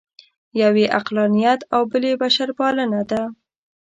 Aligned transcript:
یو 0.61 0.73
یې 0.81 0.87
عقلانیت 0.97 1.59
او 1.73 1.81
بل 1.91 2.03
یې 2.09 2.13
بشرپالنه 2.21 3.01
ده. 3.09 3.21